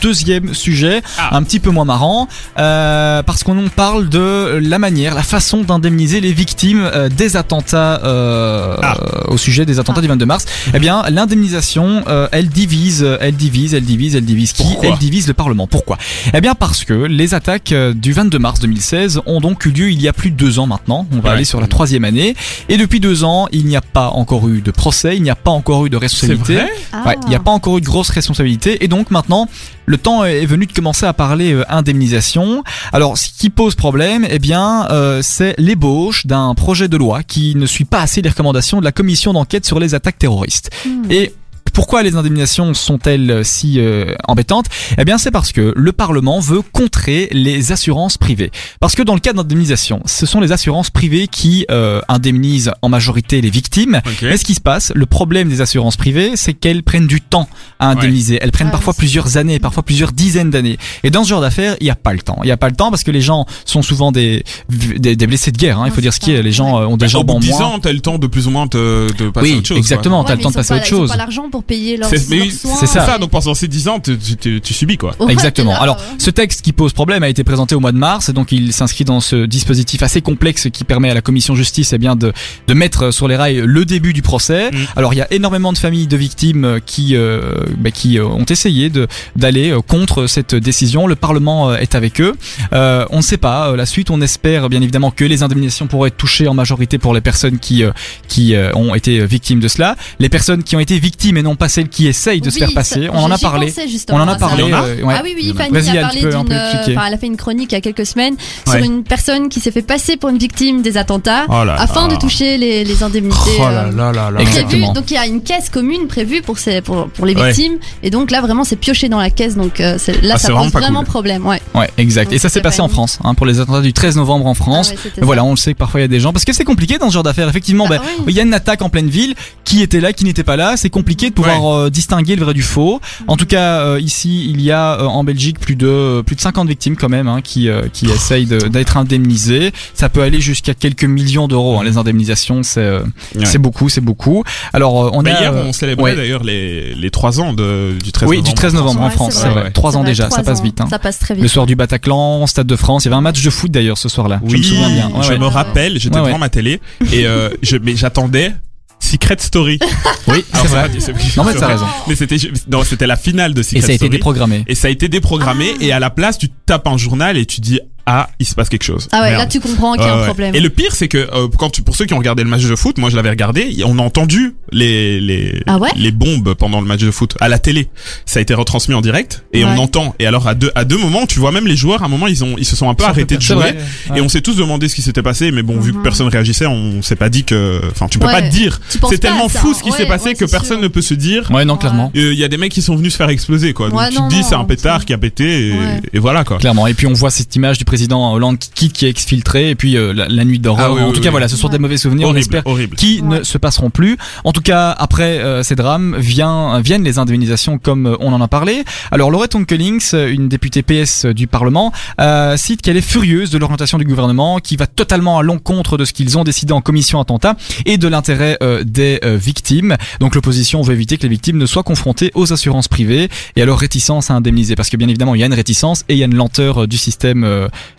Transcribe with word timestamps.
deuxième 0.00 0.54
sujet, 0.54 1.02
Ah. 1.18 1.36
un 1.36 1.42
petit 1.42 1.60
peu 1.60 1.70
moins 1.70 1.84
marrant, 1.84 2.28
euh, 2.58 3.22
parce 3.22 3.44
qu'on 3.44 3.68
parle 3.68 4.08
de 4.08 4.58
la 4.62 4.78
manière, 4.78 5.14
la 5.14 5.22
façon 5.22 5.62
d'indemniser 5.62 6.20
les 6.20 6.32
victimes 6.32 6.82
euh, 6.92 7.08
des 7.08 7.36
attentats 7.36 8.00
euh, 8.04 8.76
Ah. 8.82 8.96
euh, 9.00 9.32
au 9.32 9.38
sujet 9.38 9.66
des 9.66 9.78
attentats 9.78 10.00
du 10.00 10.08
22 10.08 10.26
mars. 10.26 10.44
Eh 10.74 10.78
bien, 10.78 11.02
l'indemnisation, 11.10 12.04
euh, 12.08 12.28
elle 12.32 12.48
divise, 12.48 13.06
elle 13.20 13.36
divise, 13.36 13.74
elle 13.74 13.84
divise, 13.84 14.16
elle 14.16 14.24
divise 14.24 14.52
qui 14.52 14.62
Pourquoi 14.62 14.88
Elle 14.90 14.98
divise 14.98 15.26
le 15.28 15.34
Parlement? 15.34 15.66
Pourquoi? 15.66 15.98
Eh 16.34 16.40
bien, 16.40 16.54
parce 16.54 16.84
que 16.84 16.92
les 16.94 17.34
attaques 17.34 17.74
du 17.94 18.12
22 18.12 18.38
mars 18.38 18.60
2016 18.60 19.20
ont 19.26 19.40
donc 19.40 19.64
eu 19.66 19.70
lieu 19.70 19.90
il 19.90 20.00
y 20.00 20.08
a 20.08 20.12
plus 20.12 20.30
de 20.30 20.36
deux 20.36 20.58
ans 20.58 20.66
maintenant. 20.66 21.06
On 21.12 21.16
va 21.16 21.30
Ouais. 21.30 21.34
aller 21.36 21.44
sur 21.44 21.60
la 21.60 21.66
troisième 21.66 22.04
année. 22.04 22.34
Et 22.68 22.76
depuis 22.76 23.00
deux 23.00 23.24
ans, 23.24 23.46
il 23.52 23.66
n'y 23.66 23.76
a 23.76 23.80
pas 23.80 24.08
encore 24.08 24.48
eu 24.48 24.60
de 24.60 24.70
procès, 24.70 25.16
il 25.16 25.22
n'y 25.22 25.30
a 25.30 25.34
pas 25.36 25.50
encore 25.50 25.86
eu 25.86 25.90
de 25.90 25.96
responsabilité. 25.96 26.54
vrai? 26.54 26.70
Ouais, 27.06 27.16
il 27.24 27.28
n'y 27.28 27.34
a 27.34 27.38
pas 27.40 27.50
encore 27.50 27.78
eu 27.78 27.80
de 27.80 27.86
grosse 27.86 28.10
responsabilité 28.10 28.84
et 28.84 28.88
donc 28.88 29.10
maintenant 29.10 29.48
le 29.86 29.98
temps 29.98 30.24
est 30.24 30.46
venu 30.46 30.66
de 30.66 30.72
commencer 30.72 31.06
à 31.06 31.12
parler 31.12 31.52
euh, 31.52 31.64
indemnisation. 31.68 32.62
Alors 32.92 33.18
ce 33.18 33.28
qui 33.36 33.50
pose 33.50 33.74
problème, 33.74 34.26
eh 34.28 34.38
bien, 34.38 34.86
euh, 34.90 35.20
c'est 35.22 35.54
l'ébauche 35.58 36.26
d'un 36.26 36.54
projet 36.54 36.88
de 36.88 36.96
loi 36.96 37.22
qui 37.22 37.54
ne 37.56 37.66
suit 37.66 37.84
pas 37.84 38.00
assez 38.00 38.22
les 38.22 38.28
recommandations 38.28 38.80
de 38.80 38.84
la 38.84 38.92
commission 38.92 39.32
d'enquête 39.32 39.64
sur 39.66 39.78
les 39.78 39.94
attaques 39.94 40.18
terroristes. 40.18 40.70
Hmm. 40.86 41.10
Et 41.10 41.34
pourquoi 41.72 42.02
les 42.02 42.16
indemnisations 42.16 42.74
sont-elles 42.74 43.44
si 43.44 43.78
euh, 43.80 44.14
embêtantes? 44.28 44.66
Eh 44.98 45.04
bien, 45.04 45.18
c'est 45.18 45.30
parce 45.30 45.52
que 45.52 45.72
le 45.76 45.92
Parlement 45.92 46.40
veut 46.40 46.62
contrer 46.62 47.28
les 47.32 47.72
assurances 47.72 48.16
privées. 48.18 48.50
Parce 48.80 48.94
que 48.94 49.02
dans 49.02 49.14
le 49.14 49.20
cas 49.20 49.32
d'indemnisation, 49.32 50.00
ce 50.06 50.26
sont 50.26 50.40
les 50.40 50.52
assurances 50.52 50.90
privées 50.90 51.28
qui 51.28 51.66
euh, 51.70 52.00
indemnisent 52.08 52.72
en 52.82 52.88
majorité 52.88 53.40
les 53.40 53.50
victimes. 53.50 54.00
Ok. 54.06 54.22
Mais 54.22 54.36
ce 54.36 54.44
qui 54.44 54.54
se 54.54 54.60
passe, 54.60 54.92
le 54.94 55.06
problème 55.06 55.48
des 55.48 55.60
assurances 55.60 55.96
privées, 55.96 56.32
c'est 56.36 56.54
qu'elles 56.54 56.82
prennent 56.82 57.06
du 57.06 57.20
temps 57.20 57.48
à 57.78 57.88
indemniser. 57.90 58.38
Elles 58.40 58.52
prennent 58.52 58.70
parfois 58.70 58.94
plusieurs 58.94 59.36
années, 59.36 59.58
parfois 59.58 59.82
plusieurs 59.82 60.12
dizaines 60.12 60.50
d'années. 60.50 60.78
Et 61.04 61.10
dans 61.10 61.24
ce 61.24 61.28
genre 61.30 61.40
d'affaires, 61.40 61.76
il 61.80 61.84
n'y 61.84 61.90
a 61.90 61.96
pas 61.96 62.12
le 62.12 62.20
temps. 62.20 62.38
Il 62.42 62.46
n'y 62.46 62.52
a 62.52 62.56
pas 62.56 62.68
le 62.68 62.76
temps 62.76 62.90
parce 62.90 63.04
que 63.04 63.10
les 63.10 63.20
gens 63.20 63.46
sont 63.64 63.82
souvent 63.82 64.12
des, 64.12 64.42
des, 64.68 65.16
des 65.16 65.26
blessés 65.26 65.52
de 65.52 65.58
guerre. 65.58 65.78
Hein, 65.78 65.84
il 65.86 65.90
Ouais, 65.90 65.94
faut 65.94 66.00
dire 66.00 66.12
ce 66.14 66.20
qui 66.20 66.32
est. 66.32 66.42
Les 66.42 66.52
gens 66.52 66.80
euh, 66.80 66.86
ont 66.86 66.96
des 66.96 67.06
Bah, 67.06 67.08
jambes 67.08 67.30
en 67.30 67.36
de 67.38 67.44
10 67.44 67.50
moins. 67.50 67.60
ans, 67.62 67.78
t'as 67.80 67.92
le 67.92 68.00
temps 68.00 68.18
de 68.18 68.26
plus 68.26 68.46
ou 68.46 68.50
moins 68.50 68.66
te, 68.68 69.12
de 69.12 69.30
passer 69.30 69.46
à 69.46 69.50
Oui, 69.52 69.58
autre 69.58 69.68
chose. 69.68 69.78
exactement. 69.78 70.20
quoi. 70.22 70.28
t'as 70.30 70.36
le 70.36 70.42
temps 70.42 70.50
de 70.50 70.54
passer 70.54 70.74
à 70.74 70.76
autre 70.76 70.86
chose. 70.86 71.00
Ils 71.00 71.04
ont 71.04 71.08
pas 71.08 71.16
l'argent 71.16 71.50
pour 71.50 71.59
payer 71.62 71.96
leurs, 71.96 72.10
leurs 72.10 72.20
soins. 72.52 72.76
c'est 72.80 72.86
ça. 72.86 73.18
Donc 73.18 73.30
pendant 73.30 73.54
ces 73.54 73.68
10 73.68 73.88
ans, 73.88 74.00
tu, 74.00 74.16
tu- 74.18 74.36
tu- 74.36 74.60
tu 74.60 74.74
subis 74.74 74.96
quoi. 74.96 75.14
Ouais, 75.20 75.32
Exactement. 75.32 75.72
là, 75.72 75.78
Alors, 75.82 75.96
euh, 75.98 76.14
ce 76.18 76.30
texte 76.30 76.62
qui 76.62 76.72
pose 76.72 76.92
problème 76.92 77.22
a 77.22 77.28
été 77.28 77.44
présenté 77.44 77.74
au 77.74 77.80
mois 77.80 77.92
de 77.92 77.98
mars, 77.98 78.28
et 78.28 78.32
donc 78.32 78.52
il 78.52 78.72
s'inscrit 78.72 79.04
dans 79.04 79.20
ce 79.20 79.46
dispositif 79.46 80.02
assez 80.02 80.20
complexe 80.22 80.68
qui 80.72 80.84
permet 80.84 81.10
à 81.10 81.14
la 81.14 81.22
commission 81.22 81.54
justice, 81.54 81.92
eh 81.92 81.98
bien, 81.98 82.16
de, 82.16 82.32
de 82.66 82.74
mettre 82.74 83.10
sur 83.12 83.28
les 83.28 83.36
rails 83.36 83.62
le 83.64 83.84
début 83.84 84.12
du 84.12 84.22
procès. 84.22 84.70
Mm. 84.70 84.76
Alors, 84.96 85.14
il 85.14 85.16
y 85.16 85.22
a 85.22 85.32
énormément 85.32 85.72
de 85.72 85.78
familles 85.78 86.06
de 86.06 86.16
victimes 86.16 86.64
euh, 86.64 86.78
qui, 86.84 87.16
euh, 87.16 87.40
bah, 87.78 87.90
qui 87.90 88.18
euh, 88.18 88.26
ont 88.26 88.44
essayé 88.44 88.90
de 88.90 89.06
d'aller 89.36 89.74
contre 89.86 90.26
cette 90.26 90.54
décision. 90.54 91.06
Le 91.06 91.16
Parlement 91.16 91.74
est 91.74 91.94
avec 91.94 92.20
eux. 92.20 92.34
Euh, 92.72 93.04
on 93.10 93.18
ne 93.18 93.22
sait 93.22 93.36
pas 93.36 93.74
la 93.76 93.86
suite. 93.86 94.10
On 94.10 94.20
espère 94.20 94.68
bien 94.68 94.82
évidemment 94.82 95.10
que 95.10 95.24
les 95.24 95.42
indemnisations 95.42 95.86
pourraient 95.86 96.08
être 96.08 96.16
touchées 96.16 96.48
en 96.48 96.54
majorité 96.54 96.98
pour 96.98 97.14
les 97.14 97.20
personnes 97.20 97.58
qui 97.58 97.82
qui 98.28 98.54
euh, 98.54 98.70
ont 98.74 98.94
été 98.94 99.24
victimes 99.26 99.60
de 99.60 99.68
cela. 99.68 99.96
Les 100.18 100.28
personnes 100.28 100.62
qui 100.62 100.76
ont 100.76 100.80
été 100.80 100.98
victimes 100.98 101.36
et 101.36 101.42
non 101.42 101.49
pas 101.56 101.68
celles 101.68 101.88
qui 101.88 102.06
essayent 102.08 102.40
de 102.40 102.50
se 102.50 102.58
faire 102.58 102.72
passer. 102.74 103.08
On 103.12 103.18
en 103.22 103.30
a 103.30 103.38
parlé. 103.38 103.72
On 104.10 104.16
en 104.20 104.28
a 104.28 104.36
parlé. 104.36 104.64
Euh, 104.64 105.02
ouais. 105.02 105.14
Ah 105.16 105.20
oui, 105.24 105.34
oui. 105.36 105.54
Fanny 105.56 105.98
a 105.98 106.02
parlé 106.02 106.20
d'une, 106.20 106.34
enfin, 106.36 107.04
elle 107.08 107.14
a 107.14 107.18
fait 107.18 107.26
une 107.26 107.36
chronique 107.36 107.72
il 107.72 107.74
y 107.74 107.78
a 107.78 107.80
quelques 107.80 108.06
semaines 108.06 108.34
Ouais. 108.66 108.76
sur 108.76 108.84
une 108.84 109.02
personne 109.04 109.48
qui 109.48 109.60
s'est 109.60 109.70
fait 109.70 109.82
passer 109.82 110.16
pour 110.16 110.28
une 110.30 110.38
victime 110.38 110.82
des 110.82 110.96
attentats 110.96 111.46
Oh 111.48 111.64
là 111.64 111.74
afin 111.78 112.08
là. 112.08 112.14
de 112.14 112.20
toucher 112.20 112.58
les, 112.58 112.84
les 112.84 113.02
indemnités. 113.02 113.36
Oh 113.58 113.62
là 113.62 113.86
euh, 113.86 114.44
prévues. 114.44 114.84
Donc 114.94 115.10
il 115.10 115.14
y 115.14 115.18
a 115.18 115.26
une 115.26 115.42
caisse 115.42 115.68
commune 115.70 116.06
prévue 116.06 116.42
pour 116.42 116.58
ces, 116.58 116.80
pour, 116.80 117.08
pour 117.08 117.26
les 117.26 117.34
Ouais. 117.34 117.48
victimes 117.52 117.78
et 118.02 118.10
donc 118.10 118.30
là 118.30 118.40
vraiment 118.40 118.64
c'est 118.64 118.76
pioché 118.76 119.08
dans 119.08 119.18
la 119.18 119.30
caisse 119.30 119.56
donc 119.56 119.80
euh, 119.80 119.96
c'est- 119.98 120.20
là 120.22 120.34
Ah, 120.34 120.38
ça 120.38 120.48
c'est 120.48 120.52
pose 120.54 120.70
vraiment 120.72 121.00
cool. 121.00 121.08
problème 121.08 121.46
ouais. 121.46 121.60
Exact. 121.96 122.32
Et 122.32 122.38
ça 122.38 122.48
s'est 122.48 122.60
passé 122.60 122.78
pas 122.78 122.84
en 122.84 122.88
France, 122.88 123.18
hein, 123.24 123.34
pour 123.34 123.46
les 123.46 123.60
attentats 123.60 123.80
du 123.80 123.92
13 123.92 124.16
novembre 124.16 124.46
en 124.46 124.54
France. 124.54 124.92
Ah 124.94 125.10
voilà, 125.22 125.44
on 125.44 125.50
le 125.50 125.56
sait 125.56 125.72
que 125.72 125.78
parfois 125.78 126.00
il 126.00 126.02
y 126.02 126.04
a 126.04 126.08
des 126.08 126.20
gens 126.20 126.32
parce 126.32 126.44
que 126.44 126.52
c'est 126.52 126.64
compliqué 126.64 126.98
dans 126.98 127.08
ce 127.08 127.14
genre 127.14 127.22
d'affaires. 127.22 127.48
Effectivement, 127.48 127.86
Bah 127.88 127.98
ben, 127.98 128.02
oui. 128.20 128.24
il 128.28 128.34
y 128.36 128.40
a 128.40 128.42
une 128.42 128.54
attaque 128.54 128.82
en 128.82 128.88
pleine 128.88 129.08
ville, 129.08 129.34
qui 129.64 129.82
était 129.82 130.00
là, 130.00 130.12
qui 130.12 130.24
n'était 130.24 130.44
pas 130.44 130.56
là. 130.56 130.76
C'est 130.76 130.90
compliqué 130.90 131.30
de 131.30 131.34
pouvoir 131.42 131.74
euh, 131.74 131.90
distinguer 131.90 132.36
le 132.36 132.44
vrai 132.44 132.54
du 132.54 132.62
faux. 132.62 133.00
En 133.28 133.36
tout 133.36 133.46
cas, 133.46 133.80
euh, 133.80 134.00
ici, 134.00 134.46
il 134.50 134.60
y 134.60 134.70
a 134.70 135.00
euh, 135.00 135.04
en 135.06 135.24
Belgique 135.24 135.58
plus 135.58 135.76
de 135.76 136.22
plus 136.26 136.36
de 136.36 136.40
50 136.40 136.68
victimes 136.68 136.96
quand 136.96 137.08
même 137.08 137.28
hein, 137.28 137.40
qui 137.42 137.68
euh, 137.68 137.88
qui 137.92 138.06
essayent 138.06 138.46
d'être 138.46 138.96
indemnisées. 138.96 139.72
Ça 139.94 140.08
peut 140.08 140.22
aller 140.22 140.40
jusqu'à 140.40 140.74
quelques 140.74 141.04
millions 141.04 141.48
d'euros. 141.48 141.78
hein, 141.80 141.84
les 141.84 141.96
indemnisations, 141.98 142.62
c'est 142.62 142.80
euh, 142.80 143.00
Ouais. 143.36 143.44
c'est 143.46 143.58
beaucoup, 143.58 143.88
c'est 143.88 144.00
beaucoup. 144.00 144.44
Alors 144.72 145.04
euh, 145.06 145.10
on 145.12 145.22
Mais 145.22 145.30
a 145.32 145.40
hier, 145.40 145.52
euh, 145.54 145.64
on 145.66 145.72
célébrait 145.72 146.10
ouais. 146.12 146.16
d'ailleurs 146.16 146.42
les, 146.42 146.94
les 146.94 147.10
3 147.10 147.40
ans 147.40 147.52
de, 147.52 147.92
du 148.02 148.12
13 148.12 148.28
oui 148.28 148.36
novembre. 148.38 148.48
du 148.48 148.54
13 148.54 148.74
novembre 148.74 149.00
en 149.02 149.10
France. 149.10 149.44
Trois 149.74 149.96
ans 149.96 150.04
déjà, 150.04 150.24
ça 150.24 150.28
trois 150.30 150.42
passe 150.44 150.62
vite. 150.62 150.80
Hein. 150.80 150.86
Ça 150.90 150.98
passe 150.98 151.18
très 151.18 151.34
Le 151.34 151.42
vite. 151.42 151.50
soir 151.50 151.66
du 151.66 151.76
Bataclan, 151.76 152.46
Stade 152.46 152.66
de 152.66 152.76
France, 152.76 153.04
il 153.04 153.08
y 153.08 153.10
avait 153.10 153.16
un 153.18 153.20
match 153.22 153.42
de 153.42 153.50
foot 153.50 153.70
d'ailleurs 153.70 153.98
ce 153.98 154.08
soir-là. 154.08 154.40
je 154.44 154.52
me 154.52 154.58
Oui, 154.58 154.64
souviens 154.64 154.88
bien. 154.90 155.08
Ouais, 155.10 155.22
je 155.22 155.28
ouais. 155.30 155.38
me 155.38 155.46
rappelle, 155.46 155.98
j'étais 155.98 156.14
Ouais, 156.16 156.22
ouais. 156.22 156.28
devant 156.28 156.38
ma 156.38 156.48
télé 156.48 156.80
et 157.12 157.26
euh, 157.26 157.50
je, 157.62 157.76
mais 157.76 157.96
j'attendais 157.96 158.52
Secret 159.00 159.36
Story. 159.40 159.78
Oui, 160.28 160.44
c'est 160.52 160.68
vrai. 160.68 160.88
Non 161.36 161.42
mais 161.44 161.54
t'as 161.54 161.66
raison. 161.66 161.86
Mais 162.06 162.14
c'était 162.14 162.36
non, 162.70 162.84
c'était 162.84 163.06
la 163.08 163.16
finale 163.16 163.52
de 163.52 163.62
Secret 163.62 163.78
Et 163.78 163.80
ça 163.80 163.86
a 163.88 163.90
été 163.90 163.96
Story. 163.96 164.10
déprogrammé. 164.10 164.64
Et 164.68 164.74
ça 164.76 164.86
a 164.86 164.90
été 164.90 165.08
déprogrammé 165.08 165.72
Ah. 165.74 165.82
et 165.84 165.90
à 165.92 165.98
la 165.98 166.10
place 166.10 166.38
tu 166.38 166.48
tapes 166.66 166.86
un 166.86 166.96
journal 166.96 167.36
et 167.36 167.46
tu 167.46 167.60
dis 167.60 167.80
ah 168.06 168.28
il 168.38 168.46
se 168.46 168.54
passe 168.54 168.68
quelque 168.68 168.82
chose. 168.84 169.08
Ah 169.12 169.20
ouais 169.22 169.30
Merde. 169.30 169.40
là 169.42 169.46
tu 169.46 169.60
comprends 169.60 169.94
qu'il 169.94 170.02
y 170.04 170.08
a 170.08 170.14
un 170.16 170.24
problème. 170.24 170.54
Et 170.54 170.60
le 170.60 170.70
pire 170.70 170.94
c'est 170.94 171.08
que 171.08 171.18
euh, 171.18 171.48
quand 171.58 171.70
tu, 171.70 171.82
pour 171.82 171.96
ceux 171.96 172.06
qui 172.06 172.14
ont 172.14 172.18
regardé 172.18 172.42
le 172.42 172.48
match 172.48 172.64
de 172.64 172.76
foot, 172.76 172.98
moi 172.98 173.10
je 173.10 173.16
l'avais 173.16 173.30
regardé, 173.30 173.76
on 173.84 173.98
a 173.98 174.02
entendu 174.02 174.54
les 174.72 175.20
les 175.20 175.62
Ah 175.66 175.78
ouais 175.78 175.90
les 175.96 176.10
bombes 176.12 176.54
pendant 176.54 176.80
le 176.80 176.86
match 176.86 177.00
de 177.00 177.10
foot 177.10 177.36
à 177.40 177.48
la 177.48 177.58
télé. 177.58 177.88
Ça 178.26 178.38
a 178.38 178.42
été 178.42 178.54
retransmis 178.54 178.94
en 178.94 179.00
direct 179.00 179.44
et 179.52 179.64
Ouais. 179.64 179.70
on 179.76 179.78
entend. 179.78 180.14
Et 180.18 180.26
alors 180.26 180.48
à 180.48 180.54
deux 180.54 180.70
à 180.74 180.84
deux 180.84 180.98
moments, 180.98 181.26
tu 181.26 181.38
vois 181.40 181.52
même 181.52 181.66
les 181.66 181.76
joueurs 181.76 182.02
à 182.02 182.06
un 182.06 182.08
moment 182.08 182.26
ils 182.26 182.42
ont 182.44 182.54
ils 182.58 182.64
se 182.64 182.76
sont 182.76 182.88
un 182.88 182.94
peu 182.94 183.04
arrêtés 183.04 183.36
de 183.36 183.42
jouer 183.42 183.56
vrai. 183.56 183.76
et 184.16 184.20
on 184.20 184.28
s'est 184.28 184.40
tous 184.40 184.56
demandé 184.56 184.88
ce 184.88 184.94
qui 184.94 185.02
s'était 185.02 185.22
passé. 185.22 185.50
Mais 185.52 185.62
bon 185.62 185.78
vu 185.78 185.92
que 185.92 185.96
Mhm. 185.98 186.02
personne 186.02 186.28
réagissait, 186.28 186.66
on 186.66 187.02
s'est 187.02 187.16
pas 187.16 187.28
dit 187.28 187.44
que. 187.44 187.80
Enfin 187.90 188.08
tu 188.08 188.18
peux 188.18 188.26
Ouais. 188.26 188.32
pas 188.32 188.42
te 188.42 188.48
dire. 188.50 188.80
C'est 189.08 189.18
tellement 189.18 189.48
ça, 189.48 189.60
fou 189.60 189.74
ce 189.74 189.82
qui 189.82 189.90
Ouais, 189.90 189.96
s'est 189.96 190.06
passé 190.06 190.28
ouais, 190.30 190.34
que 190.34 190.44
personne 190.44 190.78
sûr. 190.78 190.82
ne 190.82 190.88
peut 190.88 191.02
se 191.02 191.14
dire. 191.14 191.50
Ouais, 191.50 191.64
non, 191.64 191.76
clairement. 191.76 192.10
Il 192.14 192.34
y 192.34 192.44
a 192.44 192.48
des 192.48 192.56
mecs 192.56 192.72
qui 192.72 192.82
sont 192.82 192.96
venus 192.96 193.12
se 193.12 193.16
faire 193.16 193.28
exploser 193.30 193.72
quoi. 193.72 193.88
Donc 193.90 193.98
Ouais, 193.98 194.08
tu 194.10 194.16
non, 194.16 194.28
te 194.28 194.34
dis 194.34 194.42
c'est 194.42 194.54
un 194.54 194.64
pétard 194.64 195.04
qui 195.04 195.12
a 195.12 195.18
pété 195.18 195.72
et 196.12 196.18
voilà 196.18 196.44
quoi. 196.44 196.58
Clairement. 196.58 196.86
Et 196.86 196.94
puis 196.94 197.06
on 197.06 197.12
voit 197.12 197.30
cette 197.30 197.54
image 197.56 197.78
du 197.78 197.84
président 197.84 197.99
Hollande 198.08 198.58
qui 198.58 198.70
quitte, 198.70 198.92
qui 198.92 199.06
est 199.06 199.10
exfiltré, 199.10 199.70
et 199.70 199.74
puis 199.74 199.96
euh, 199.96 200.12
la, 200.12 200.28
la 200.28 200.44
nuit 200.44 200.58
d'horreur. 200.58 200.90
Ah 200.90 200.94
oui, 200.94 201.00
en 201.02 201.06
oui, 201.06 201.12
tout 201.12 201.18
oui. 201.18 201.24
cas, 201.24 201.30
voilà, 201.30 201.48
ce 201.48 201.56
sont 201.56 201.68
des 201.68 201.78
mauvais 201.78 201.96
souvenirs. 201.96 202.28
on 202.28 202.34
espère 202.36 202.62
horrible. 202.66 202.96
qui 202.96 203.20
Ouais. 203.22 203.38
ne 203.38 203.42
se 203.44 203.58
passeront 203.58 203.90
plus. 203.90 204.16
En 204.44 204.52
tout 204.52 204.60
cas, 204.62 204.90
après 204.90 205.38
euh, 205.40 205.62
ces 205.62 205.74
drames, 205.76 206.16
vient, 206.18 206.80
viennent 206.80 207.04
les 207.04 207.18
indemnisations 207.18 207.78
comme 207.78 208.06
euh, 208.06 208.16
on 208.20 208.32
en 208.32 208.40
a 208.40 208.48
parlé. 208.48 208.84
Alors, 209.10 209.30
Laurette 209.30 209.54
Onkelings, 209.54 210.10
euh, 210.14 210.32
une 210.32 210.48
députée 210.48 210.82
PS 210.82 211.26
du 211.26 211.46
Parlement, 211.46 211.92
euh, 212.20 212.56
cite 212.56 212.82
qu'elle 212.82 212.96
est 212.96 213.00
furieuse 213.00 213.50
de 213.50 213.58
l'orientation 213.58 213.98
du 213.98 214.04
gouvernement, 214.04 214.58
qui 214.58 214.76
va 214.76 214.86
totalement 214.86 215.38
à 215.38 215.42
l'encontre 215.42 215.98
de 215.98 216.04
ce 216.04 216.12
qu'ils 216.12 216.38
ont 216.38 216.44
décidé 216.44 216.72
en 216.72 216.80
commission 216.80 217.20
attentat 217.20 217.56
et 217.86 217.98
de 217.98 218.08
l'intérêt 218.08 218.56
euh, 218.62 218.82
des 218.84 219.18
euh, 219.24 219.36
victimes. 219.36 219.96
Donc, 220.20 220.34
l'opposition 220.34 220.82
veut 220.82 220.94
éviter 220.94 221.16
que 221.18 221.22
les 221.22 221.28
victimes 221.28 221.58
ne 221.58 221.66
soient 221.66 221.82
confrontées 221.82 222.30
aux 222.34 222.52
assurances 222.52 222.88
privées 222.88 223.28
et 223.56 223.62
à 223.62 223.64
leur 223.64 223.78
réticence 223.78 224.30
à 224.30 224.34
indemniser, 224.34 224.74
parce 224.76 224.88
que 224.90 224.96
bien 224.96 225.08
évidemment, 225.08 225.34
il 225.34 225.40
y 225.40 225.42
a 225.42 225.46
une 225.46 225.54
réticence 225.54 226.04
et 226.08 226.14
il 226.14 226.18
y 226.18 226.22
a 226.22 226.26
une 226.26 226.34
lenteur 226.36 226.82
euh, 226.82 226.86
du 226.86 226.96
système 226.98 227.46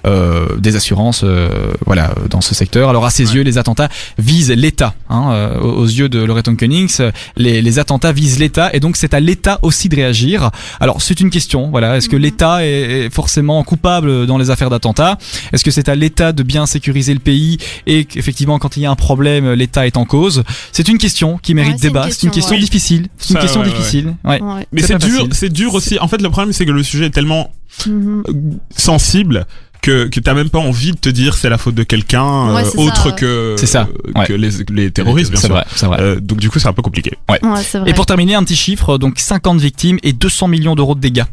euh, 0.05 0.57
des 0.57 0.75
assurances, 0.75 1.21
euh, 1.23 1.49
voilà, 1.85 2.11
euh, 2.11 2.27
dans 2.29 2.41
ce 2.41 2.55
secteur. 2.55 2.89
Alors, 2.89 3.05
à 3.05 3.09
ses 3.11 3.27
Ouais. 3.27 3.35
yeux, 3.35 3.41
les 3.43 3.57
attentats 3.57 3.89
visent 4.17 4.51
l'État. 4.51 4.93
Hein, 5.09 5.29
euh, 5.31 5.59
aux 5.59 5.85
yeux 5.85 6.09
de 6.09 6.23
Loreton 6.23 6.55
Cunnings, 6.55 6.97
euh, 6.99 7.11
les, 7.37 7.61
les 7.61 7.79
attentats 7.79 8.11
visent 8.11 8.39
l'État 8.39 8.69
et 8.73 8.79
donc 8.79 8.97
c'est 8.97 9.13
à 9.13 9.19
l'État 9.19 9.59
aussi 9.61 9.89
de 9.89 9.95
réagir. 9.95 10.49
Alors 10.79 11.01
c'est 11.01 11.19
une 11.19 11.29
question, 11.29 11.69
voilà. 11.69 11.97
Est-ce 11.97 12.09
que 12.09 12.15
Mhm. 12.15 12.21
l'État 12.21 12.65
est, 12.65 13.05
est 13.05 13.09
forcément 13.13 13.63
coupable 13.63 14.25
dans 14.25 14.37
les 14.37 14.49
affaires 14.49 14.69
d'attentats? 14.69 15.17
Est-ce 15.53 15.63
que 15.63 15.71
c'est 15.71 15.89
à 15.89 15.95
l'État 15.95 16.31
de 16.31 16.43
bien 16.43 16.65
sécuriser 16.65 17.13
le 17.13 17.19
pays 17.19 17.57
et 17.85 18.05
qu'effectivement 18.05 18.57
quand 18.59 18.77
il 18.77 18.83
y 18.83 18.85
a 18.85 18.91
un 18.91 18.95
problème, 18.95 19.51
l'État 19.53 19.85
est 19.85 19.97
en 19.97 20.05
cause? 20.05 20.43
C'est 20.71 20.87
une 20.87 20.97
question 20.97 21.37
qui 21.41 21.53
mérite 21.53 21.73
Ouais, 21.75 21.79
débat. 21.81 22.03
C'est 22.09 22.23
une 22.23 22.31
question, 22.31 22.31
question 22.31 22.55
ouais. 22.55 22.59
difficile. 22.61 23.07
C'est 23.17 23.29
une 23.29 23.35
Ça, 23.35 23.41
question 23.41 23.63
difficile. 23.63 24.15
Ouais. 24.23 24.41
Ouais. 24.41 24.67
Mais 24.71 24.81
C'est 24.81 24.97
dur, 24.97 25.27
c'est 25.31 25.51
dur 25.51 25.73
aussi. 25.73 25.99
En 25.99 26.07
fait, 26.07 26.21
le 26.21 26.29
problème, 26.29 26.53
c'est 26.53 26.65
que 26.65 26.71
le 26.71 26.83
sujet 26.83 27.05
est 27.05 27.09
tellement 27.11 27.51
Mhm. 27.88 28.23
sensible 28.76 29.46
que, 29.82 30.08
que 30.08 30.20
t'as 30.20 30.34
même 30.35 30.50
pas 30.50 30.59
envie 30.59 30.91
de 30.91 30.97
te 30.97 31.09
dire 31.09 31.34
c'est 31.35 31.50
la 31.50 31.58
faute 31.58 31.73
de 31.73 31.84
quelqu'un 31.84 32.53
Ouais, 32.53 32.62
euh, 32.62 32.66
ça, 32.66 32.79
autre 32.79 33.09
ouais. 33.09 33.16
que 33.16 33.56
C'est 33.58 33.66
ça, 33.66 33.88
euh, 34.08 34.20
ouais. 34.20 34.26
que 34.28 34.34
les, 34.34 34.50
les 34.72 34.91
terroristes 34.91 35.32
bien 35.32 35.40
C'est 35.41 35.47
sûr. 35.47 35.56
vrai, 35.56 35.66
c'est 35.76 35.85
vrai. 35.88 35.97
Euh, 36.00 36.20
donc 36.20 36.38
du 36.40 36.50
coup 36.52 36.59
c'est 36.59 36.68
un 36.68 36.73
peu 36.73 36.84
compliqué. 36.84 37.14
Ouais, 37.29 37.40
c'est 37.64 37.79
vrai. 37.79 37.90
Et 37.90 37.94
pour 37.94 38.06
terminer, 38.06 38.35
un 38.35 38.44
petit 38.44 38.56
chiffre, 38.56 38.97
donc 39.00 39.18
50 39.18 39.59
victimes 39.59 39.97
et 40.03 40.14
200 40.14 40.47
millions 40.50 40.76
d'euros 40.76 40.94
de 40.96 41.00
dégâts. 41.00 41.23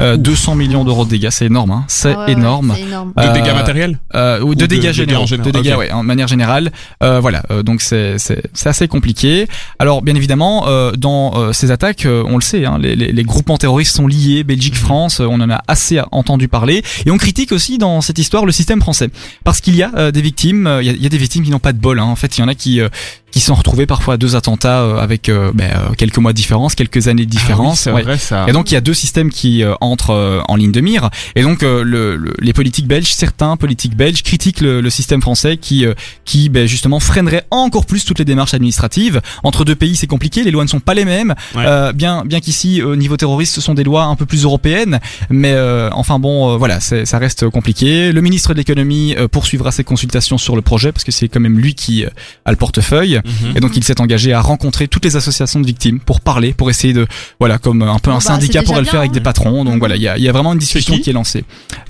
Euh, 0.00 0.16
200 0.16 0.54
millions 0.54 0.84
d'euros 0.84 1.04
de 1.04 1.10
dégâts, 1.10 1.28
c'est 1.30 1.44
énorme, 1.46 1.70
hein. 1.70 1.84
c'est 1.86 2.14
Ah 2.14 2.24
ouais, 2.24 2.32
énorme. 2.32 2.74
De 2.74 3.22
Euh, 3.22 3.32
dégâts 3.34 3.52
matériels 3.54 3.98
Euh, 4.14 4.40
ou 4.40 4.48
Ou 4.48 4.54
de 4.54 4.62
de 4.62 4.66
dégâts 4.66 4.90
généraux, 4.90 5.24
en 5.24 5.26
général, 5.26 5.52
de 5.52 5.58
dégâts 5.60 5.74
ouais, 5.76 5.92
en 5.92 6.02
manière 6.02 6.28
générale. 6.28 6.72
Euh, 7.02 7.20
voilà, 7.20 7.42
euh, 7.50 7.62
donc 7.62 7.82
c'est 7.82 8.18
c'est 8.18 8.42
c'est 8.54 8.70
assez 8.70 8.88
compliqué. 8.88 9.46
Alors 9.78 10.00
bien 10.00 10.14
évidemment, 10.14 10.64
euh, 10.66 10.92
dans 10.92 11.34
euh, 11.36 11.52
ces 11.52 11.70
attaques, 11.70 12.06
euh, 12.06 12.24
on 12.26 12.36
le 12.36 12.40
sait, 12.42 12.64
hein, 12.64 12.78
les, 12.80 12.96
les, 12.96 13.12
les 13.12 13.22
groupements 13.22 13.58
terroristes 13.58 13.94
sont 13.94 14.06
liés, 14.06 14.44
Belgique, 14.44 14.76
France, 14.76 15.20
euh, 15.20 15.26
on 15.26 15.38
en 15.42 15.50
a 15.50 15.60
assez 15.68 16.00
entendu 16.10 16.48
parler, 16.48 16.82
et 17.04 17.10
on 17.10 17.18
critique 17.18 17.52
aussi 17.52 17.76
dans 17.76 18.00
cette 18.00 18.18
histoire 18.18 18.46
le 18.46 18.52
système 18.52 18.80
français, 18.80 19.10
parce 19.44 19.60
qu'il 19.60 19.76
y 19.76 19.82
a 19.82 19.90
euh, 19.96 20.10
des 20.10 20.22
victimes, 20.22 20.66
euh, 20.66 20.82
il 20.82 20.86
y, 20.86 20.90
a, 20.90 20.94
il 20.94 21.02
y 21.02 21.06
a 21.06 21.10
des 21.10 21.18
victimes 21.18 21.44
qui 21.44 21.50
n'ont 21.50 21.58
pas 21.58 21.74
de 21.74 21.78
bol. 21.78 21.98
Hein. 21.98 22.04
En 22.04 22.16
fait, 22.16 22.38
il 22.38 22.40
y 22.40 22.44
en 22.44 22.48
a 22.48 22.54
qui 22.54 22.80
euh, 22.80 22.88
qui 23.30 23.40
sont 23.40 23.54
retrouvés 23.54 23.86
parfois 23.86 24.14
à 24.14 24.16
deux 24.18 24.36
attentats 24.36 24.80
euh, 24.82 24.98
avec 24.98 25.28
euh, 25.30 25.52
ben, 25.54 25.70
euh, 25.70 25.94
quelques 25.96 26.18
mois 26.18 26.32
de 26.32 26.36
différence, 26.36 26.74
quelques 26.74 27.08
années 27.08 27.24
de 27.24 27.30
différence. 27.30 27.86
Ah 27.86 27.90
oui, 27.94 27.96
ouais. 27.96 28.00
c'est 28.02 28.06
vrai 28.08 28.18
ça. 28.18 28.44
Et 28.48 28.52
donc 28.52 28.70
il 28.70 28.74
y 28.74 28.76
a 28.76 28.82
deux 28.82 28.92
systèmes 28.94 29.30
qui 29.30 29.62
euh, 29.64 29.74
entre 29.82 30.10
euh, 30.10 30.40
en 30.48 30.56
ligne 30.56 30.72
de 30.72 30.80
mire. 30.80 31.10
Et 31.36 31.42
donc 31.42 31.62
euh, 31.62 31.82
le, 31.84 32.16
le- 32.16 32.34
les 32.40 32.52
politiques 32.52 32.86
belges, 32.86 33.12
certains 33.12 33.56
politiques 33.56 33.96
belges 33.96 34.22
critiquent 34.22 34.60
le, 34.60 34.80
le 34.80 34.90
système 34.90 35.20
français 35.20 35.56
qui 35.56 35.84
euh, 35.86 35.94
qui 36.24 36.48
ben, 36.48 36.66
justement 36.66 37.00
freinerait 37.00 37.44
encore 37.50 37.86
plus 37.86 38.04
toutes 38.04 38.18
les 38.18 38.24
démarches 38.24 38.54
administratives. 38.54 39.20
Entre 39.42 39.64
deux 39.64 39.74
pays, 39.74 39.96
c'est 39.96 40.06
compliqué, 40.06 40.44
les 40.44 40.50
lois 40.50 40.64
ne 40.64 40.68
sont 40.68 40.80
pas 40.80 40.94
les 40.94 41.04
mêmes. 41.04 41.34
Ouais. 41.54 41.64
Euh, 41.66 41.92
bien 41.92 42.24
bien 42.24 42.40
qu'ici 42.40 42.82
au 42.82 42.96
niveau 42.96 43.16
terroriste, 43.16 43.54
ce 43.54 43.60
sont 43.60 43.74
des 43.74 43.84
lois 43.84 44.04
un 44.04 44.16
peu 44.16 44.26
plus 44.26 44.44
européennes, 44.44 45.00
mais 45.30 45.52
euh, 45.52 45.88
enfin 45.92 46.18
bon, 46.18 46.52
euh, 46.52 46.56
voilà, 46.56 46.80
c'est- 46.80 47.04
ça 47.06 47.18
reste 47.18 47.48
compliqué. 47.48 48.12
Le 48.12 48.20
ministre 48.20 48.52
de 48.52 48.58
l'économie 48.58 49.14
euh, 49.18 49.28
poursuivra 49.28 49.72
ses 49.72 49.84
consultations 49.84 50.38
sur 50.38 50.56
le 50.56 50.62
projet 50.62 50.92
parce 50.92 51.04
que 51.04 51.12
c'est 51.12 51.28
quand 51.28 51.40
même 51.40 51.58
lui 51.58 51.74
qui 51.74 52.04
euh, 52.04 52.08
a 52.44 52.50
le 52.50 52.56
portefeuille. 52.56 53.20
Mhm. 53.24 53.56
Et 53.56 53.60
donc 53.60 53.76
il 53.76 53.84
s'est 53.84 54.00
engagé 54.00 54.32
à 54.32 54.40
rencontrer 54.40 54.88
toutes 54.88 55.04
les 55.04 55.16
associations 55.16 55.60
de 55.60 55.66
victimes 55.66 55.98
pour 56.00 56.20
parler, 56.20 56.52
pour 56.52 56.70
essayer 56.70 56.92
de, 56.92 57.06
voilà, 57.40 57.58
comme 57.58 57.82
un 57.82 57.98
peu 57.98 58.10
un 58.10 58.14
bah, 58.14 58.20
syndicat 58.20 58.62
pourrait 58.62 58.80
le 58.80 58.86
faire 58.86 59.00
avec 59.00 59.12
des 59.12 59.20
patrons. 59.20 59.64
Donc 59.64 59.71
Mhm. 59.74 59.78
voilà, 59.80 59.96
il 59.96 60.02
y 60.02 60.08
a, 60.08 60.16
il 60.18 60.24
y 60.24 60.28
a 60.28 60.32
vraiment 60.32 60.52
une 60.52 60.58
discussion 60.58 60.94
qui 60.94 61.02
qui 61.02 61.10
est 61.10 61.12
lancée. 61.12 61.44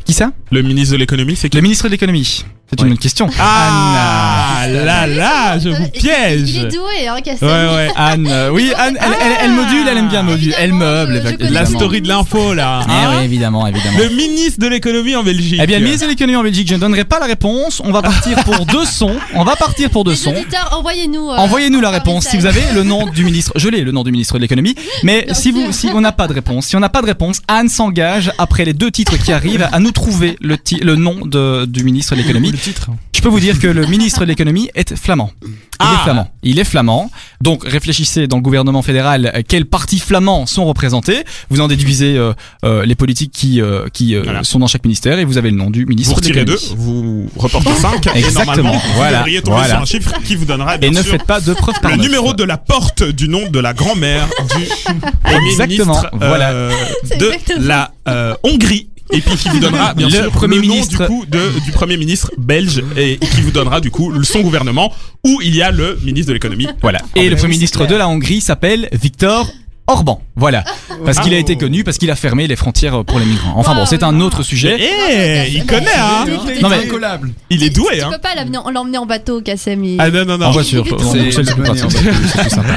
Qui 0.04 0.12
ça? 0.12 0.32
Le 0.50 0.62
ministre 0.62 0.92
de 0.94 0.98
l'économie, 0.98 1.36
c'est 1.36 1.48
qui? 1.48 1.56
Le 1.56 1.62
ministre 1.62 1.86
de 1.86 1.90
l'économie. 1.90 2.44
C'est 2.72 2.80
une 2.80 2.84
Ouais. 2.84 2.90
bonne 2.94 2.98
question. 2.98 3.28
Ah 3.38 4.64
là 4.66 5.06
là, 5.06 5.58
je 5.58 5.68
vous 5.68 5.88
piège. 5.88 6.48
Il 6.48 6.64
est 6.64 6.68
doué, 6.68 7.06
hein. 7.06 7.16
Ouais 7.42 7.48
ouais. 7.76 7.88
Anne, 7.96 8.26
euh, 8.30 8.48
oui, 8.50 8.72
Anne, 8.78 8.96
elle, 8.98 9.10
elle, 9.20 9.32
elle 9.44 9.50
module, 9.52 9.86
elle 9.90 9.98
aime 9.98 10.08
bien 10.08 10.22
moduler, 10.22 10.54
elle 10.58 10.72
meuble, 10.72 11.22
je- 11.22 11.46
je 11.48 11.52
La 11.52 11.66
story 11.66 12.00
de 12.00 12.08
l'info 12.08 12.54
là. 12.54 12.80
Eh 12.88 13.16
oui, 13.18 13.24
évidemment, 13.24 13.66
évidemment. 13.66 13.98
Le 13.98 14.08
ministre 14.14 14.58
de 14.60 14.68
l'économie 14.68 15.14
en 15.16 15.22
Belgique. 15.22 15.60
Eh 15.62 15.66
bien, 15.66 15.78
le 15.80 15.84
ministre 15.84 16.06
de 16.06 16.10
l'économie 16.12 16.36
en 16.36 16.42
Belgique, 16.42 16.66
je 16.68 16.74
ne 16.74 16.80
donnerai 16.80 17.04
pas 17.04 17.18
la 17.20 17.26
réponse. 17.26 17.82
On 17.84 17.92
va 17.92 18.00
partir 18.00 18.42
pour 18.44 18.64
deux 18.66 18.86
sons. 18.86 19.16
On 19.34 19.44
va 19.44 19.54
partir 19.56 19.90
pour 19.90 20.04
deux 20.04 20.12
Les 20.12 20.16
sons. 20.16 20.34
envoyez-nous. 20.70 21.30
euh, 21.30 21.36
Envoyez-nous 21.36 21.80
la 21.80 21.90
réponse 21.90 22.24
si 22.26 22.38
vous 22.38 22.46
avez 22.46 22.62
le 22.74 22.84
nom 22.84 23.06
du 23.06 23.24
ministre. 23.24 23.52
Je 23.56 23.68
l'ai 23.68 23.82
le 23.82 23.92
nom 23.92 24.02
du 24.02 24.12
ministre 24.12 24.34
de 24.34 24.38
l'économie. 24.40 24.74
Mais 25.02 25.24
Bien 25.26 25.34
si 25.34 25.50
vous, 25.50 25.64
sûr. 25.72 25.74
si 25.74 25.88
on 25.94 26.00
n'a 26.00 26.12
pas 26.12 26.26
de 26.26 26.32
réponse, 26.32 26.68
si 26.68 26.76
on 26.76 26.80
n'a 26.80 26.88
pas 26.88 27.02
de 27.02 27.06
réponse, 27.06 27.40
Anne 27.48 27.68
s'engage 27.68 28.32
après 28.38 28.64
les 28.64 28.72
deux 28.72 28.90
titres 28.90 29.18
qui 29.22 29.32
arrivent 29.32 29.68
à 29.72 29.78
nous 29.78 29.90
trouver 29.90 30.38
le, 30.40 30.56
nom 30.96 31.16
de, 31.26 31.66
du 31.66 31.84
ministre 31.84 32.14
de 32.14 32.20
l'économie. 32.20 32.52
Titre. 32.62 32.90
Je 33.14 33.20
peux 33.20 33.28
vous 33.28 33.40
dire 33.40 33.58
que 33.58 33.66
le 33.66 33.86
ministre 33.86 34.20
de 34.20 34.24
l'économie 34.26 34.68
est 34.74 34.94
flamand. 34.96 35.30
Il 35.44 35.50
Ah. 35.78 35.96
est 35.98 36.02
flamand. 36.04 36.30
Il 36.42 36.58
est 36.60 36.64
flamand. 36.64 37.10
Donc 37.40 37.62
réfléchissez 37.66 38.26
dans 38.28 38.36
le 38.36 38.42
gouvernement 38.42 38.82
fédéral 38.82 39.32
euh, 39.34 39.42
quels 39.46 39.64
partis 39.66 39.98
flamands 39.98 40.46
sont 40.46 40.64
représentés. 40.64 41.24
Vous 41.50 41.60
en 41.60 41.66
déduisez 41.68 42.16
euh, 42.16 42.32
euh, 42.64 42.84
les 42.84 42.94
politiques 42.94 43.32
qui 43.32 43.60
euh, 43.60 43.86
qui 43.92 44.14
euh, 44.14 44.22
Voilà. 44.22 44.44
sont 44.44 44.58
dans 44.60 44.66
chaque 44.68 44.84
ministère 44.84 45.18
et 45.18 45.24
vous 45.24 45.38
avez 45.38 45.50
le 45.50 45.56
nom 45.56 45.70
du 45.70 45.86
ministre 45.86 46.14
Vous 46.14 46.20
de 46.20 46.26
retirez 46.26 46.44
deux, 46.44 46.54
l'économie. 46.54 46.76
vous 46.84 47.30
reportez 47.36 47.74
5 47.74 48.06
et 48.06 48.10
Exactement. 48.18 48.72
vous 48.72 48.80
Voilà. 48.96 49.18
devriez 49.18 49.42
tomber 49.42 49.56
Voilà. 49.56 49.74
sur 49.74 49.82
un 49.82 49.84
chiffre 49.86 50.14
qui 50.24 50.36
vous 50.36 50.44
donnera 50.44 50.78
bien 50.78 50.88
Et 50.90 50.92
ne 50.92 51.02
sûr 51.02 51.12
faites 51.12 51.24
pas 51.26 51.40
de 51.40 51.54
preuves 51.54 51.80
par 51.80 51.90
le 51.92 51.96
neuf. 51.96 52.06
numéro 52.06 52.32
de 52.34 52.44
la 52.44 52.58
porte 52.58 53.02
du 53.02 53.28
nom 53.28 53.48
de 53.50 53.58
la 53.58 53.72
grand-mère 53.74 54.28
du 54.56 55.34
Exactement, 55.48 55.94
ministre 55.94 56.10
voilà. 56.14 56.50
euh, 56.50 56.70
de 57.18 57.26
exactement 57.26 57.66
la 57.66 57.90
euh, 58.08 58.34
Hongrie. 58.44 58.88
Et 59.10 59.20
puis 59.20 59.36
qui 59.36 59.48
vous 59.48 59.58
donnera 59.60 59.94
bien 59.94 60.06
Le 60.08 60.12
sûr 60.14 60.30
premier 60.32 60.56
le 60.56 60.62
nom 60.62 60.68
ministre- 60.74 60.98
du 61.02 61.06
coup 61.06 61.24
de, 61.28 61.60
du 61.64 61.72
premier 61.72 61.96
ministre 61.96 62.30
belge 62.38 62.82
et 62.96 63.18
qui 63.18 63.40
vous 63.42 63.50
donnera 63.50 63.80
du 63.80 63.90
coup 63.90 64.22
son 64.24 64.40
gouvernement 64.40 64.92
où 65.24 65.40
il 65.42 65.54
y 65.54 65.62
a 65.62 65.70
le 65.70 65.98
ministre 66.02 66.28
de 66.28 66.34
l'économie. 66.34 66.68
Voilà. 66.80 67.00
Et 67.16 67.28
le 67.28 67.36
premier 67.36 67.54
ministre 67.54 67.86
de 67.86 67.94
la 67.94 68.08
Hongrie 68.08 68.40
s'appelle 68.40 68.88
Viktor 68.92 69.50
Orban. 69.88 70.22
Voilà. 70.36 70.62
Parce 71.04 71.18
qu'il 71.18 71.34
a 71.34 71.38
été 71.38 71.56
connu, 71.56 71.82
parce 71.82 71.98
qu'il 71.98 72.10
a 72.12 72.14
fermé 72.16 72.46
les 72.46 72.54
frontières 72.54 73.04
pour 73.04 73.18
les 73.18 73.24
migrants. 73.26 73.54
Enfin 73.56 73.74
bon, 73.74 73.84
c'est 73.84 74.04
un 74.04 74.12
non. 74.12 74.26
autre 74.26 74.44
sujet. 74.44 74.78
Eh, 74.80 75.50
il 75.52 75.66
connaît 75.66 75.86
hein. 75.98 76.24
Non, 76.62 76.68
mais- 76.68 76.86
incollable. 76.86 77.32
Il 77.50 77.64
est 77.64 77.70
doué 77.70 77.98
Tu 77.98 78.02
hein. 78.02 78.10
peux 78.12 78.18
pas 78.20 78.30
l'emmener 78.72 78.98
en 78.98 79.06
bateau, 79.06 79.40
Kassem. 79.42 79.84
Ah 79.98 80.08
non 80.10 80.24
non 80.24 80.38
non. 80.38 80.46
En 80.46 80.50
voiture. 80.52 80.84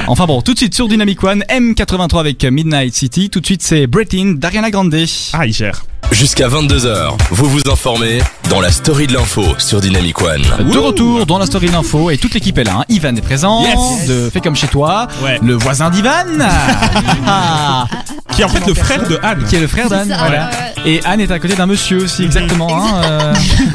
Enfin 0.08 0.26
bon, 0.26 0.42
tout 0.42 0.52
de 0.54 0.58
suite 0.58 0.74
sur 0.74 0.88
Dynamic 0.88 1.22
One, 1.22 1.44
M83 1.48 2.18
avec 2.20 2.44
Midnight 2.44 2.94
City. 2.94 3.30
Tout 3.30 3.40
de 3.40 3.46
suite, 3.46 3.62
c'est 3.62 3.86
Bretin 3.86 4.34
d'Ariana 4.36 4.70
Grande. 4.70 4.94
Ah 5.32 5.46
il 5.46 5.52
gère. 5.52 5.84
Jusqu'à 6.12 6.48
22h, 6.48 7.14
vous 7.30 7.48
vous 7.50 7.60
informez 7.70 8.20
dans 8.48 8.60
la 8.60 8.70
story 8.70 9.06
de 9.06 9.12
l'info 9.12 9.42
sur 9.58 9.80
Dynamic 9.80 10.20
One. 10.22 10.42
De 10.72 10.78
retour 10.78 11.26
dans 11.26 11.38
la 11.38 11.44
story 11.46 11.66
de 11.66 11.72
l'info 11.72 12.10
et 12.10 12.16
toute 12.16 12.32
l'équipe 12.32 12.56
est 12.56 12.64
là. 12.64 12.76
hein. 12.80 12.84
Ivan 12.88 13.14
est 13.16 13.20
présent, 13.20 13.62
Yes. 13.62 14.06
de 14.08 14.30
Fais 14.30 14.40
comme 14.40 14.56
chez 14.56 14.68
toi, 14.68 15.08
Ouais. 15.22 15.38
le 15.42 15.54
voisin 15.54 15.90
d'Ivan, 15.90 16.24
ah, 17.26 17.86
Qui 18.34 18.40
est 18.42 18.44
en 18.44 18.48
fait 18.48 18.66
le 18.66 18.74
frère 18.74 19.06
de 19.08 19.18
Anne. 19.22 19.44
qui 19.48 19.56
est 19.56 19.60
le 19.60 19.66
frère 19.66 19.88
d'Anne. 19.90 20.08
Ça, 20.08 20.16
Voilà. 20.18 20.50
ouais. 20.84 20.90
Et 20.90 21.00
Anne 21.04 21.20
est 21.20 21.30
à 21.30 21.38
côté 21.38 21.54
d'un 21.54 21.66
monsieur 21.66 22.04
aussi, 22.04 22.24
exactement. 22.24 22.68
hein, 22.70 23.02
euh, 23.04 23.34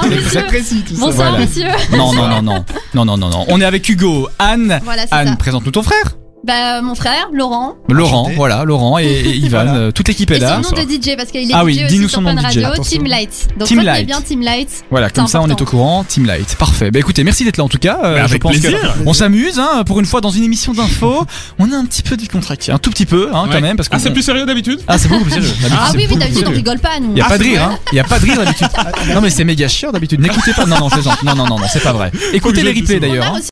monsieur. 0.09 0.45
précis 0.47 0.83
tout 0.87 0.95
ça. 0.95 1.01
Bonsoir, 1.01 1.29
Voilà. 1.31 1.45
monsieur. 1.45 1.67
Non, 1.95 2.13
non, 2.13 2.27
non, 2.27 2.41
non, 2.41 2.65
non, 2.95 3.05
non, 3.05 3.17
non, 3.17 3.29
non. 3.29 3.45
On 3.49 3.61
est 3.61 3.65
avec 3.65 3.87
Hugo, 3.87 4.29
Anne. 4.39 4.79
Voilà, 4.83 5.03
c'est 5.03 5.13
Anne, 5.13 5.27
ça. 5.29 5.35
présente-nous 5.35 5.71
ton 5.71 5.83
frère. 5.83 6.13
Bah, 6.43 6.81
mon 6.81 6.95
frère, 6.95 7.27
Laurent. 7.31 7.75
Laurent, 7.88 8.21
Enchanté. 8.21 8.35
voilà, 8.35 8.63
Laurent 8.63 8.97
et, 8.97 9.05
et 9.05 9.35
Ivan. 9.38 9.49
Voilà. 9.63 9.75
euh, 9.75 9.91
toute 9.91 10.07
l'équipe 10.07 10.31
est 10.31 10.38
Et 10.38 10.39
là. 10.39 10.59
son 10.63 10.75
nom 10.75 10.81
de 10.83 10.89
DJ, 10.89 11.15
parce 11.15 11.29
qu'il 11.31 11.49
est 11.49 11.53
Ah 11.53 11.63
oui, 11.63 11.75
DJ 11.75 11.85
dis-nous 11.88 12.05
aussi 12.05 12.15
son 12.15 12.21
sur 12.21 12.21
nom 12.21 12.29
Fun 12.29 12.35
de 12.35 12.41
DJ. 12.41 12.45
Radio, 12.45 12.65
Attention. 12.73 12.97
Team 12.97 13.05
Light. 13.07 13.47
Donc, 13.59 13.67
Team 13.67 13.77
retenez 13.79 13.91
Light. 13.93 14.07
bien 14.07 14.21
Team 14.21 14.41
Light. 14.41 14.69
Voilà, 14.89 15.09
comme 15.11 15.27
ça 15.27 15.39
on 15.39 15.43
est 15.43 15.51
important. 15.51 15.63
au 15.63 15.67
courant. 15.67 16.03
Team 16.03 16.25
Light, 16.25 16.55
parfait. 16.55 16.89
Bah 16.89 16.97
écoutez, 16.99 17.23
merci 17.23 17.43
d'être 17.45 17.57
là 17.57 17.63
en 17.63 17.69
tout 17.69 17.77
cas. 17.77 17.99
Euh, 18.03 18.15
Mais 18.15 18.21
avec 18.21 18.41
pense 18.41 18.57
plaisir. 18.57 18.71
que 18.81 18.88
on 19.05 19.13
s'amuse, 19.13 19.59
hein, 19.59 19.83
pour 19.85 19.99
une 19.99 20.05
fois 20.07 20.19
dans 20.21 20.31
une 20.31 20.43
émission 20.43 20.73
d'info. 20.73 21.25
on 21.59 21.71
a 21.71 21.75
un 21.75 21.85
petit 21.85 22.01
peu 22.01 22.17
décontracté, 22.17 22.71
un 22.71 22.79
tout 22.79 22.89
petit 22.89 23.05
peu, 23.05 23.29
hein, 23.33 23.43
quand 23.45 23.51
Ouais. 23.53 23.61
même, 23.61 23.77
parce 23.77 23.88
que 23.89 23.95
Ah 23.95 23.99
c'est 23.99 24.11
plus 24.11 24.23
sérieux 24.23 24.45
d'habitude 24.47 24.79
ah 24.88 24.97
c'est 24.97 25.09
beaucoup 25.09 25.23
plus 25.25 25.33
sérieux. 25.33 25.47
D'habitude, 25.61 25.77
Ah 25.79 25.88
c'est 25.91 25.97
oui, 25.97 26.03
oui, 26.03 26.07
beaucoup 26.07 26.19
d'habitude, 26.21 26.38
on 26.39 26.45
sérieux. 26.47 26.57
rigole 26.57 26.79
pas, 26.79 26.99
nous. 26.99 27.11
Il 27.11 27.17
y 27.19 27.21
a 27.21 27.25
Ah, 27.25 27.29
pas 27.29 27.38
de 27.38 27.43
c'est 27.43 27.49
rire, 27.49 27.61
vrai 27.65 27.73
hein. 27.75 27.79
Il 27.91 27.95
y 27.95 27.99
a 27.99 28.03
pas 28.03 28.19
de 28.19 28.23
rire 28.25 28.38
d'habitude. 28.43 28.67
Non 29.13 29.21
mais 29.21 29.29
c'est 29.29 29.43
méga 29.43 29.67
chiant 29.67 29.91
d'habitude. 29.91 30.19
N'écoutez 30.21 30.53
pas. 30.53 30.65
Non 30.65 30.79
non, 30.79 30.89
je 30.89 30.95
plaisante. 30.95 31.21
Non 31.23 31.35
non 31.35 31.45
non 31.45 31.59
non, 31.59 31.65
c'est 31.71 31.83
pas 31.83 31.93
vrai. 31.93 32.11
Écoutez 32.33 32.63
les 32.63 32.71
replays 32.73 32.99
d'ailleurs. 32.99 33.25
On 33.25 33.27
a 33.27 33.29
hein. 33.29 33.39
reçu 33.39 33.49